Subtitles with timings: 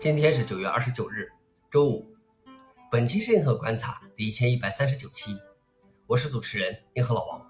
[0.00, 1.28] 今天是九月二十九日，
[1.72, 2.06] 周五。
[2.88, 5.36] 本期是银河观察第一千一百三十九期，
[6.06, 7.44] 我是主持人银河老王。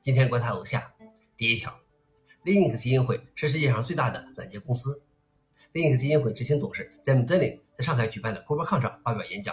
[0.00, 0.94] 今天观察如下：
[1.36, 1.76] 第一条
[2.44, 5.02] ，Linux 基金会是世界上最大的软件公司。
[5.72, 9.52] Linux 基金会执行董事 Zim Zelin 在上海举办的 KubeCon 上发表演讲，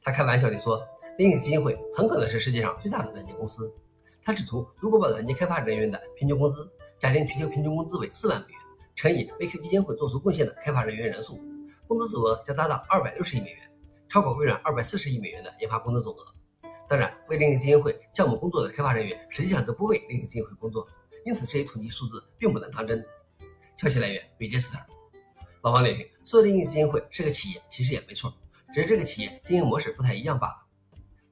[0.00, 0.80] 他开玩笑地说
[1.18, 3.74] ，Linux 基金会很可能是世界上最大的软件公司。
[4.22, 6.70] 他指出，如果把软件开发人员的平均工资，
[7.00, 8.60] 假定全球平均工资为四万美元，
[8.94, 11.36] 乘以为 Q 基金会做出贡献的开发人员人数。
[11.86, 13.70] 工资总额将达到二百六十亿美元，
[14.08, 16.34] 超过微软二百四十亿美元的研发工资总额。
[16.88, 20.86] 当然，为另一基金会项目工作的开发人员实际上都不为另一基金会工作，
[21.24, 23.04] 因此这些统计数字并不能当真。
[23.76, 24.78] 消息来源：贝杰斯特。
[25.62, 28.32] 老方点评：说另一基金会是个企业，其实也没错，
[28.72, 30.56] 只是这个企业经营模式不太一样罢了。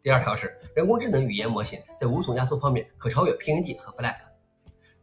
[0.02, 4.16] 第二条是人工智能语言模型在无损压缩方面可超越 PNG 和 Flag。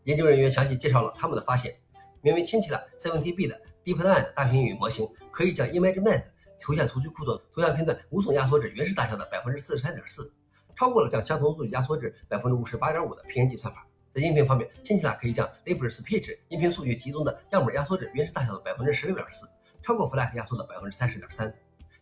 [0.04, 1.76] 研究人员详细介绍了他们的发现。
[2.22, 3.58] 名为亲戚的 7T-B 的
[3.90, 6.24] DeepMind 大屏语模型，可以将 ImageNet
[6.60, 10.32] 图像图序库中图像片段无损压缩至原始大小的百分之四十三点四，
[10.76, 13.88] 超过了将相同数据压缩至百分之五十八点五的 PNG 算法。
[14.14, 19.50] 在音频方面，亲戚俩可以将 LibreSpeech 音频数据集中的样本压缩至原始大小的百分之十六点四，
[19.82, 21.52] 超过 FLAC 压缩的百分之三十点三。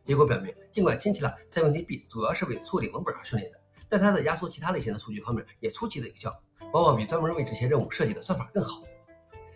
[0.03, 6.38] 结果表明，尽管亲戚俩 7T-B 主要是为处理文本而训练的，但它在压缩其他类型的数据方面也出奇的有效，
[6.73, 8.83] 往往比专门为这些任务设计的算法更好。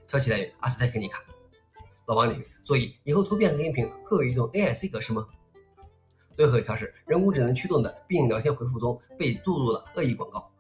[0.08, 1.22] 消息来源：阿斯泰克尼卡。
[2.12, 5.26] 老王点所以以后图片和音频会有一种 AIC 格式吗？
[6.34, 10.52] 最后一条是人工智能驱动的必应聊天回复中被注入了恶意广告。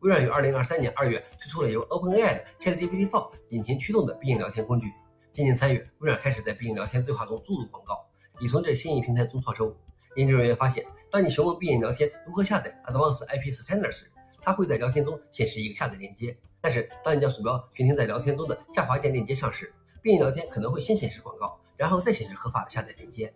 [0.00, 4.88] 微软于2023年2月推出了由 OpenAI 的 ChatGPT-4 引擎驱动的必应聊天工具。
[5.32, 8.04] 今年3月，微软开始在必应聊天对话中注入广告，
[8.40, 9.72] 以从这新一平台中创收。
[10.16, 14.10] 研究人员发现，当你询问必应聊天如何下载 advance IP Scanner 时，
[14.42, 16.36] 它会在聊天中显示一个下载链接。
[16.60, 23.32] 但是，当你将鼠标平停在聊天中的下滑键链接上时，必应聊天可能会先显示广告，然后再显示合法的下载链接。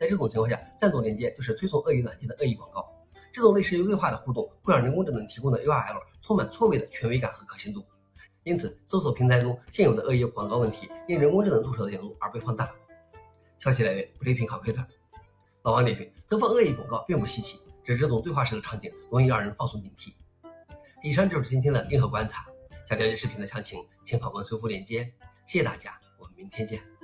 [0.00, 2.88] 在这种情况下，暂动链接就是推送恶意软件的恶意广告。
[3.32, 7.84] 这种类似于对话的互动，会让人工智能提供的 URL 充满错位的权威感和可信度。
[8.44, 12.72] 因此，搜索平台中现有的恶意广告问题，因人工智能助手的引入而被放大。
[13.58, 14.84] 消息来源：不 p 考 Computer。
[15.62, 20.12] 老王点评：投放恶意广告并不稀奇，只是这种对话式的场景容易让人放松警惕。
[21.02, 22.46] 以上就是今天的硬核观察。
[22.86, 25.12] 想了解视频的详情，请访问搜狐链接。
[25.46, 25.98] 谢谢大家，
[26.38, 26.97] 明天见。